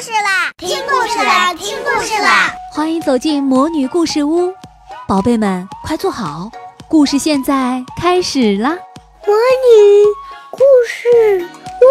[0.00, 0.52] 事啦！
[0.58, 1.54] 听故事啦！
[1.54, 2.52] 听故事啦！
[2.72, 4.52] 欢迎走进魔女故事屋，
[5.08, 6.50] 宝贝们快坐好，
[6.86, 8.76] 故事现在开始啦！
[9.26, 10.04] 魔女
[10.50, 11.48] 故事
[11.80, 11.84] 屋，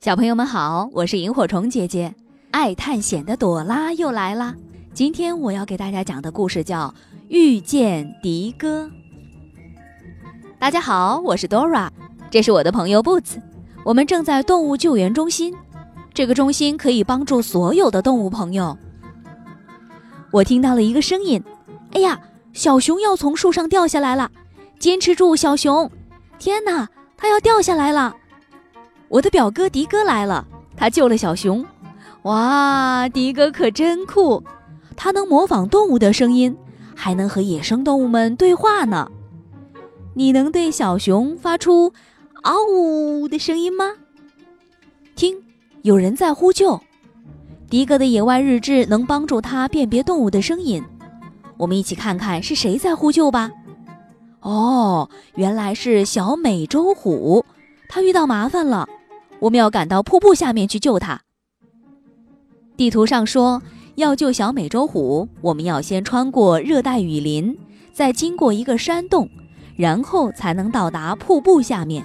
[0.00, 2.14] 小朋友们好，我是萤火虫姐姐，
[2.52, 4.54] 爱探险的朵拉又来啦！
[4.94, 6.86] 今天我要给大家讲的故事叫
[7.26, 8.84] 《遇见迪哥》。
[10.56, 11.90] 大家好，我是 Dora，
[12.30, 13.40] 这是我的朋友 Boots。
[13.84, 15.52] 我们正在动物救援中心，
[16.14, 18.78] 这个中心可以帮助所有的动物朋友。
[20.30, 21.42] 我听到了一个声音，
[21.90, 22.20] 哎呀，
[22.52, 24.30] 小熊要从树上掉下来了！
[24.78, 25.90] 坚持住，小熊！
[26.38, 28.14] 天哪，它要掉下来了！
[29.08, 31.66] 我的表哥迪哥来了，他救了小熊。
[32.22, 34.40] 哇，迪哥可真酷！
[34.96, 36.56] 它能模仿动物的声音，
[36.94, 39.10] 还能和野生动物们对话呢。
[40.14, 41.92] 你能对小熊发出
[42.44, 43.92] “嗷呜”的声音吗？
[45.16, 45.36] 听，
[45.82, 46.80] 有人在呼救。
[47.68, 50.82] 迪哥的野外日志能帮助他辨别动物的声音。
[51.56, 53.50] 我们一起看看是谁在呼救吧。
[54.40, 57.44] 哦，原来是小美洲虎，
[57.88, 58.88] 它遇到麻烦了。
[59.40, 61.20] 我们要赶到瀑布下面去救它。
[62.76, 63.60] 地图上说。
[63.96, 67.56] 要救小美洲虎，我们要先穿过热带雨林，
[67.92, 69.28] 再经过一个山洞，
[69.76, 72.04] 然后才能到达瀑布下面。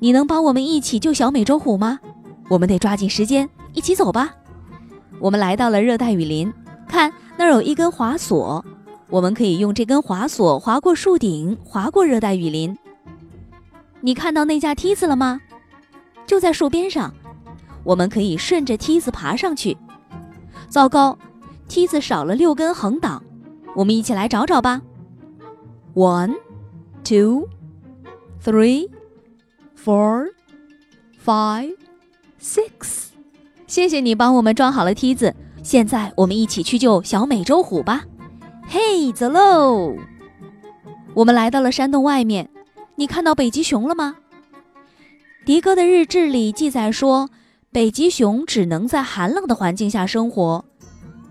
[0.00, 2.00] 你能帮我们一起救小美洲虎吗？
[2.48, 4.34] 我们得抓紧时间，一起走吧。
[5.20, 6.52] 我们来到了热带雨林，
[6.88, 8.64] 看那儿有一根滑索，
[9.08, 12.76] 我们可以用这根滑索滑过树顶，滑过热带雨林。
[14.00, 15.40] 你看到那架梯子了吗？
[16.26, 17.14] 就在树边上，
[17.84, 19.76] 我们可以顺着梯子爬上去。
[20.70, 21.18] 糟糕，
[21.66, 23.20] 梯子少了六根横档，
[23.74, 24.80] 我们一起来找找吧。
[25.94, 26.36] One,
[27.02, 27.48] two,
[28.40, 28.88] three,
[29.76, 30.28] four,
[31.24, 31.74] five,
[32.40, 33.08] six。
[33.66, 38.04] 谢谢你帮我们装好了梯子，现在我们一起去救小美洲虎吧。
[38.68, 39.96] 嘿，走喽！
[41.14, 42.48] 我们来到了山洞外面，
[42.94, 44.14] 你看到北极熊了吗？
[45.44, 47.28] 迪哥的日志里记载说。
[47.72, 50.64] 北极熊只能在寒冷的环境下生活，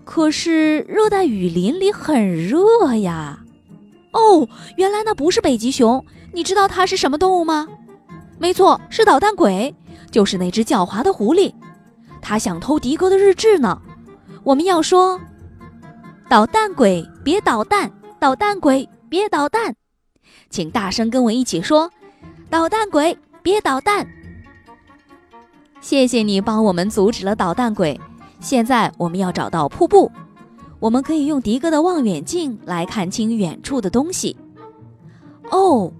[0.06, 3.40] 可是热带雨林里很热呀。
[4.12, 6.02] 哦，原来那不是北极熊，
[6.32, 7.68] 你知道它是什么动物吗？
[8.38, 9.74] 没错，是捣蛋鬼，
[10.10, 11.52] 就是那只狡猾的狐狸。
[12.22, 13.82] 它想偷迪哥的日志呢。
[14.42, 15.20] 我们要说
[16.26, 17.92] ：“捣蛋鬼，别捣蛋！
[18.18, 19.76] 捣蛋鬼，别捣蛋！”
[20.48, 21.90] 请大声跟我一起说
[22.48, 24.08] ：“捣蛋鬼，别捣蛋！”
[25.80, 27.98] 谢谢你帮我们阻止了捣蛋鬼。
[28.38, 30.10] 现在我们要找到瀑布，
[30.78, 34.36] 我们可以用迪哥的望远镜来看清远处的东西。
[35.50, 35.92] 哦，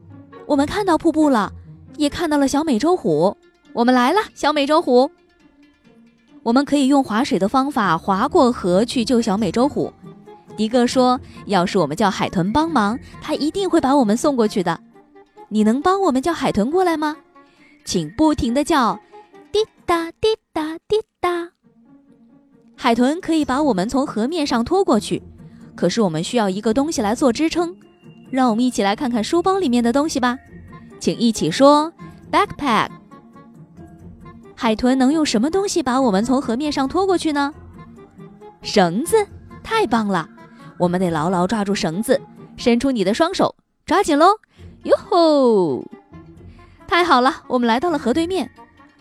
[0.46, 1.52] 我们看到瀑布了，
[1.96, 3.36] 也看到了小美洲虎。
[3.72, 5.10] 我们来了，小美洲虎。
[6.42, 9.92] 我们可以用划水的方法划过河去救小美洲虎。
[10.56, 14.78] 迪哥说，要是我们叫海豚帮忙，他一定会把我们送过去的。
[15.48, 17.16] 你能帮我们叫海豚过来吗？
[17.84, 18.98] 请不停地叫。
[19.90, 21.48] 滴答滴答滴答，
[22.76, 25.20] 海豚可以把我们从河面上拖过去，
[25.74, 27.74] 可是我们需要一个东西来做支撑。
[28.30, 30.38] 让我们一起来看看书包里面的东西吧，
[31.00, 31.92] 请一起说
[32.30, 32.88] backpack。
[34.54, 37.52] 海豚能用什么东西把我们从河面上拖过去呢？
[38.62, 39.26] 绳子，
[39.64, 40.28] 太棒了！
[40.78, 42.20] 我们得牢牢抓住绳子，
[42.56, 44.36] 伸出你的双手，抓紧喽！
[44.84, 45.84] 哟吼，
[46.86, 48.48] 太好了，我们来到了河对面。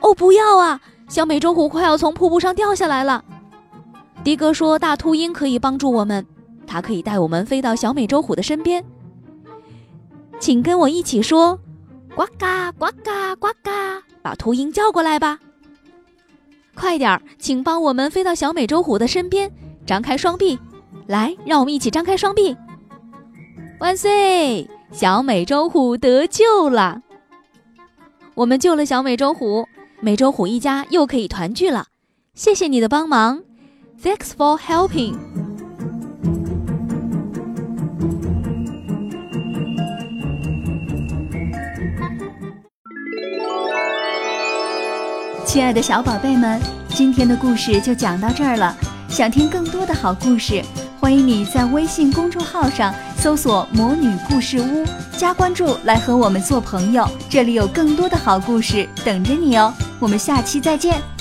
[0.01, 0.79] 哦，不要啊！
[1.07, 3.23] 小美洲虎快要从瀑布上掉下来了。
[4.23, 6.25] 迪哥说：“大秃鹰可以帮助我们，
[6.67, 8.83] 它可以带我们飞到小美洲虎的身边。”
[10.39, 11.59] 请跟我一起说
[12.15, 15.39] ：“呱嘎呱嘎呱嘎！”把秃鹰叫过来吧。
[16.75, 19.51] 快点儿，请帮我们飞到小美洲虎的身边，
[19.85, 20.59] 张开双臂，
[21.07, 22.55] 来，让我们一起张开双臂。
[23.79, 24.69] 万岁！
[24.91, 27.01] 小美洲虎得救了。
[28.35, 29.67] 我们救了小美洲虎。
[30.01, 31.87] 美洲虎一家又可以团聚了，
[32.33, 33.41] 谢谢你的帮忙
[34.01, 35.15] ，Thanks for helping。
[45.45, 48.73] 亲爱的小宝贝们，今天的故事就讲到这儿了。
[49.09, 50.63] 想听更多的好故事，
[51.01, 54.85] 欢迎你在微信公众号上搜索“魔女故事屋”，
[55.17, 57.05] 加关注来和我们做朋友。
[57.29, 59.73] 这里有更多的好故事等着你哦。
[59.99, 61.18] 我们下期再见。